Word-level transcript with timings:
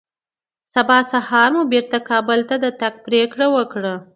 سبا 0.73 0.97
سهار 1.11 1.49
مو 1.55 1.63
بېرته 1.73 1.97
کابل 2.09 2.39
ته 2.49 2.55
د 2.63 2.65
تګ 2.79 2.93
پرېکړه 3.05 3.45
وکړه 3.55 3.93